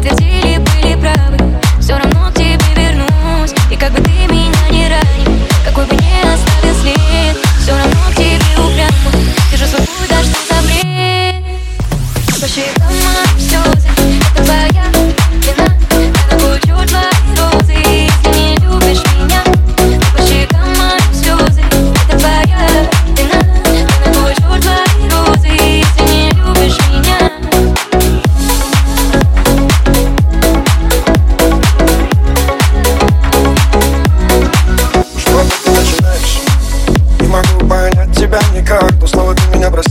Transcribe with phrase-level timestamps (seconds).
[0.00, 0.37] noche te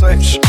[0.08, 0.40] слышь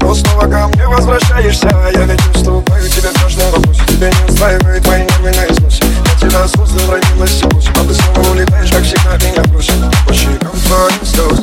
[0.00, 4.86] Но снова ко мне возвращаешься Я ведь уступаю тебе в каждом вопросе Тебя не устраивает
[4.86, 8.82] мои нервы на износе Я тебя создал, родилась и пусть А ты снова улетаешь, как
[8.82, 9.74] всегда, меня бросил
[10.06, 11.40] По щекам твоих слез.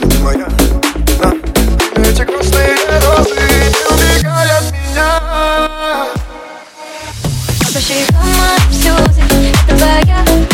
[0.00, 1.34] Ты моя вина.
[1.96, 5.20] Эти грустные розы не убегай от меня.
[7.72, 9.22] По щекам моих слезы
[9.66, 10.51] это твоя